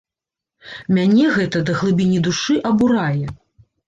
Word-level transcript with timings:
Мяне 0.97 1.27
гэта 1.35 1.61
да 1.67 1.75
глыбіні 1.81 2.19
душы 2.29 2.57
абурае. 2.71 3.27